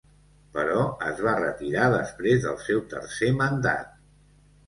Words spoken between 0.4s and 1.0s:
Però,